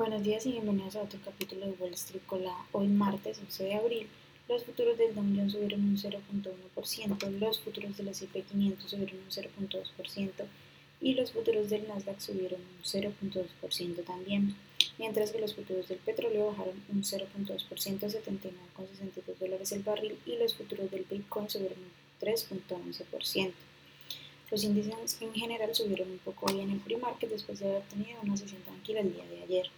[0.00, 2.64] Buenos días y bienvenidos a otro capítulo de Wall Street Colada.
[2.72, 4.06] Hoy martes 11 de abril,
[4.48, 9.18] los futuros del Dow Jones subieron un 0.1%, los futuros de la S&P 500 subieron
[9.18, 10.32] un 0.2%
[11.02, 14.56] y los futuros del Nasdaq subieron un 0.2% también,
[14.96, 20.36] mientras que los futuros del petróleo bajaron un 0.2% a 79,62 dólares el barril y
[20.36, 23.52] los futuros del Bitcoin subieron un 3.11%.
[24.50, 28.18] Los índices en general subieron un poco hoy en el pre-market después de haber tenido
[28.22, 29.70] una sesión tranquila el día de ayer.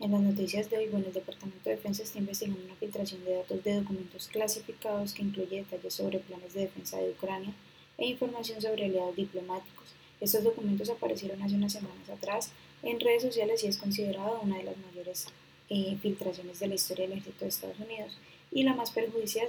[0.00, 3.34] En las noticias de hoy, bueno, el Departamento de Defensa está investigando una filtración de
[3.34, 7.52] datos de documentos clasificados que incluye detalles sobre planes de defensa de Ucrania
[7.98, 9.88] e información sobre aliados diplomáticos.
[10.18, 12.50] Estos documentos aparecieron hace unas semanas atrás
[12.82, 15.26] en redes sociales y es considerado una de las mayores
[15.68, 18.16] eh, filtraciones de la historia del ejército de Estados Unidos
[18.50, 19.48] y la más perjudicial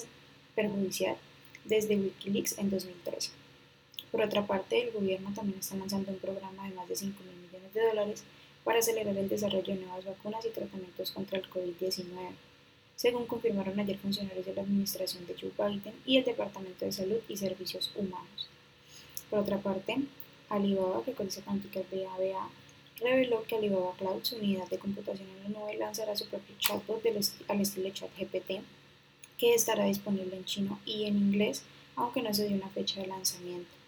[1.63, 3.31] desde Wikileaks en 2013.
[4.11, 7.37] Por otra parte, el gobierno también está lanzando un programa de más de 5 mil
[7.37, 8.23] millones de dólares
[8.63, 12.07] para acelerar el desarrollo de nuevas vacunas y tratamientos contra el COVID-19,
[12.95, 17.19] según confirmaron ayer funcionarios de la administración de Joe Biden y el Departamento de Salud
[17.27, 18.49] y Servicios Humanos.
[19.29, 19.97] Por otra parte,
[20.49, 22.49] Alibaba, que cotiza con ticker BABA,
[22.99, 27.03] reveló que Alibaba Cloud, su unidad de computación en la nube, lanzará su propio chatbot
[27.47, 28.61] al estilo ChatGPT,
[29.37, 31.63] que estará disponible en chino y en inglés,
[31.95, 33.80] aunque no se dio una fecha de lanzamiento.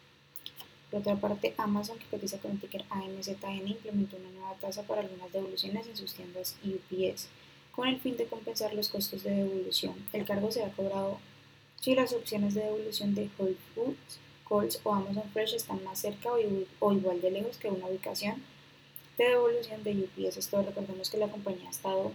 [0.94, 5.02] Por otra parte, Amazon, que cotiza con el ticker AMZN, implementó una nueva tasa para
[5.02, 7.30] algunas devoluciones en sus tiendas UPS,
[7.72, 9.96] con el fin de compensar los costos de devolución.
[10.14, 11.18] El cargo se ha cobrado
[11.82, 16.30] si las opciones de devolución de Whole Foods, Coles o Amazon Fresh están más cerca
[16.32, 18.44] o igual de lejos que una ubicación
[19.18, 20.38] de devolución de UPS.
[20.38, 22.12] Esto recordemos que la compañía ha estado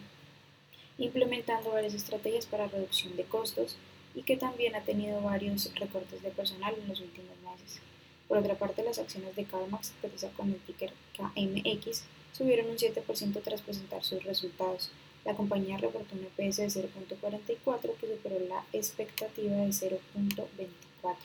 [0.98, 3.76] implementando varias estrategias para reducción de costos
[4.14, 7.80] y que también ha tenido varios recortes de personal en los últimos meses.
[8.28, 13.42] Por otra parte, las acciones de CarMax, cotiza con el ticker KMX, subieron un 7%
[13.42, 14.90] tras presentar sus resultados.
[15.24, 21.16] La compañía reportó un EPS de 0.44 que superó la expectativa de 0.24.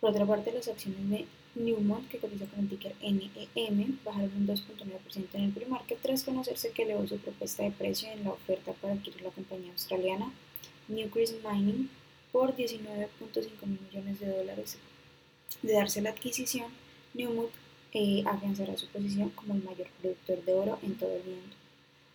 [0.00, 1.26] Por otra parte, las acciones de
[1.56, 6.70] Newmont, que cotiza con el ticker NEM, bajaron un 2.9% en el pre-market tras conocerse
[6.72, 10.32] que elevó su propuesta de precio en la oferta para adquirir la compañía australiana
[10.88, 11.88] Newcrest Mining
[12.32, 13.08] por 19.5
[13.66, 14.78] millones de dólares
[15.62, 16.66] de darse la adquisición,
[17.14, 17.50] Newmont
[17.92, 21.56] eh, afianzará su posición como el mayor productor de oro en todo el mundo.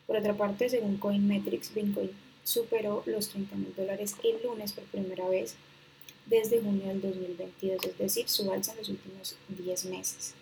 [0.07, 2.11] Por otra parte, según Coinmetrics, Bitcoin
[2.43, 5.55] superó los 30 mil dólares el lunes por primera vez
[6.25, 10.33] desde junio del 2022, es decir, su alza en los últimos 10 meses.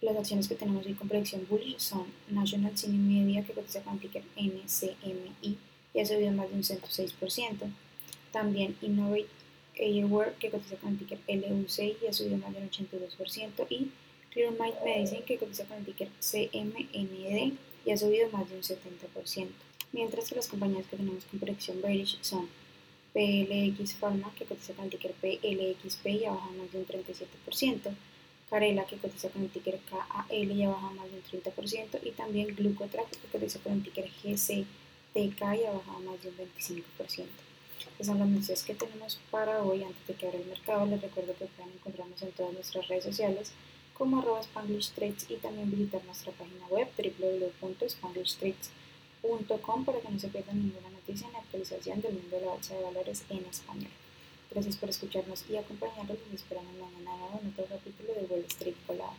[0.00, 3.98] Las acciones que tenemos hoy con predicción bullish son National Cine Media, que cotiza con
[3.98, 5.58] ticker NCMI
[5.92, 7.70] y ha subido más de un 106%.
[8.32, 9.26] También Innovate
[9.80, 13.90] Airware, que cotiza con el ticker LUC y ha subido más del 82%, y
[14.30, 17.52] Clear Mind Medicine, que cotiza con el ticker CMND
[17.84, 19.48] y ha subido más de un 70%.
[19.92, 22.48] Mientras que las compañías que tenemos con predicción bearish son
[23.12, 27.94] PLX Pharma, que cotiza con el ticker PLXP y ha bajado más de un 37%,
[28.48, 32.10] Carela, que cotiza con el ticker KAL y ha bajado más de un 30%, y
[32.12, 37.26] también Glucotrack, que cotiza con el ticker GCTK y ha bajado más de un 25%.
[37.94, 39.82] Esas son las noticias que tenemos para hoy.
[39.82, 43.04] Antes de que abra el mercado, les recuerdo que pueden encontrarnos en todas nuestras redes
[43.04, 43.52] sociales
[43.94, 50.28] como arroba Spanglish Trades y también visitar nuestra página web www.spanglishtrades.com para que no se
[50.28, 53.90] pierdan ninguna noticia ni actualización del mundo de la bolsa de valores en español.
[54.50, 59.14] Gracias por escucharnos y acompañarnos y esperamos mañana en otro capítulo de Wall Street Colada.